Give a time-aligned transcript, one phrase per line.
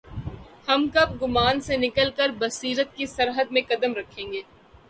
[0.67, 4.41] ہم کب گمان سے نکل کربصیرت کی سرحد میں قدم رکھیں گے؟